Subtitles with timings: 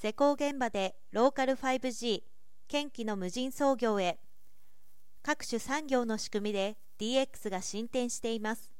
[0.00, 2.22] 施工現場でローカル 5G
[2.68, 4.20] 県機の無人操業へ。
[5.24, 8.70] 各種産業の仕組みで DX が進展しています。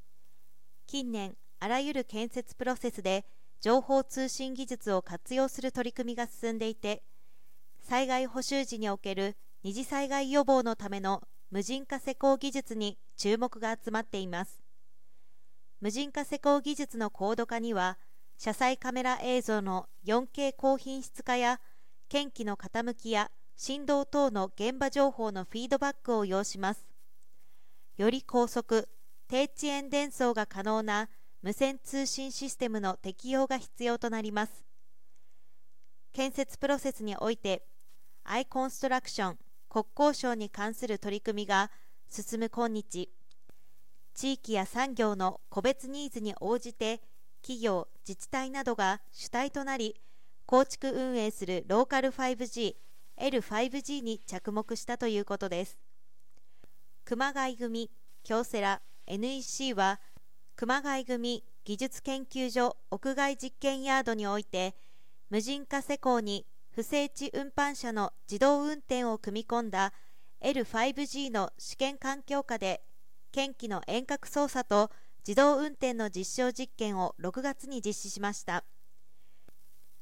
[0.87, 3.25] 近年あらゆる建設プロセスで
[3.61, 7.03] 情報通信技術を活用する取り組みが進んでいて
[7.81, 14.63] 災害補修時における二次災害予防のための無人化施工技術に注目が集まっています。
[15.81, 17.99] 無人化施工技術の高度化には
[18.39, 21.61] 車載カメラ映像の 4K 高品質化や
[22.09, 26.87] 検機の傾きや振動等の現場情報のフィードバックを要します。
[27.97, 28.89] より高速
[29.27, 31.09] 低遅延伝送が可能な
[31.43, 34.65] 無線通信システムの適用が必要となります。
[36.13, 37.65] 建設プロセスにおいて
[38.23, 41.73] アイコンストラクション国交省に関する取り組みが
[42.09, 43.11] 進む今日
[44.15, 47.01] 地域や産業の個別ニーズに応じて
[47.49, 49.97] 企業自治体などが主体となり
[50.45, 52.75] 構築運営するローカル 5G
[53.19, 55.79] L5G に着目したということです。
[57.07, 57.91] 熊谷組
[58.23, 59.99] 京セラ NEC は
[60.57, 64.75] 熊谷組技術研究所屋外実験ヤードにおいて
[65.31, 66.45] 無人化施工に
[66.75, 69.95] 不整地運搬車の自動運転を組み込んだ
[70.43, 72.83] L5G の試験環境下で
[73.33, 74.91] 検機の遠隔操作と
[75.29, 78.65] 自動運転の実証実験を6月に実施しました。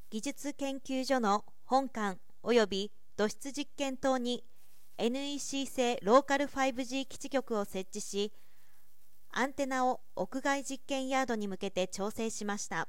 [0.09, 4.45] 技術研究所の本館及び土質実験棟に
[4.97, 8.31] NEC 製ローカル 5G 基地局を設置し
[9.31, 12.87] アンテナを屋外実験ヤードに向けて調整しました。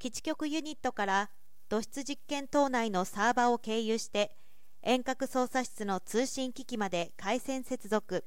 [0.00, 1.30] 基地局ユニットから
[1.68, 4.36] 土質実験棟内のサーバを経由して
[4.82, 8.24] 遠隔操作室の通信機器まで回線接続。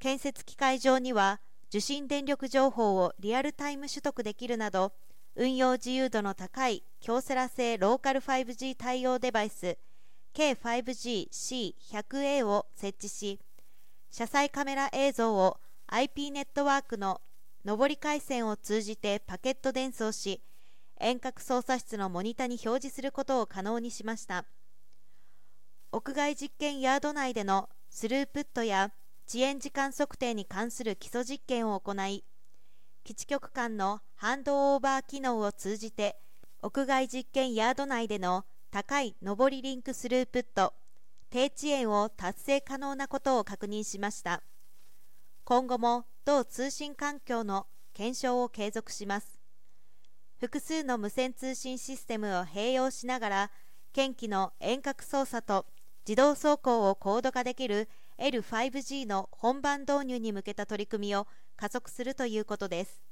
[0.00, 1.40] 建設機械上には
[1.72, 4.92] 受信電力情報をリアルタイム取得できるなど
[5.36, 9.78] 運用自由度の高い京セラ製ローカル 5G 対応デバイス
[10.34, 13.40] K5GC100A を設置し
[14.10, 15.56] 車載カメラ映像を
[15.86, 17.22] IP ネットワークの
[17.64, 20.42] 上り回線を通じてパケット伝送し
[21.00, 24.44] 遠隔操作室のモニタに表示することを可能にしました。
[25.90, 28.92] 屋外実験ヤード内でのスループットや
[29.34, 32.22] 遅延時間測定に関する基礎実験を行い
[33.02, 36.16] 基地局間のハンドオーバー機能を通じて
[36.60, 40.74] 屋外実験ヤード内での高い上りリンクスループット
[41.30, 44.42] 低遅延を達成可能なことを確認しました。
[45.44, 49.38] 今後も同通信環境の検証を継続します。
[50.40, 53.50] 複数の無線通信システムを併用しながら
[53.94, 55.64] 検機の遠隔操作と
[56.06, 57.88] 自動走行を高度化できる
[58.22, 63.02] L5G の本番導入に向けた取り組みを加速するということです。